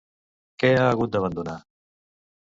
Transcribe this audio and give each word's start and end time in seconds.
Què 0.61 0.71
ha 0.77 0.87
hagut 0.93 1.11
d'abandonar? 1.15 1.55